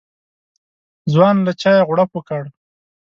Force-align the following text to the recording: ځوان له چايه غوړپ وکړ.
ځوان 1.13 1.35
له 1.45 1.51
چايه 1.61 1.83
غوړپ 1.87 2.11
وکړ. 2.13 2.41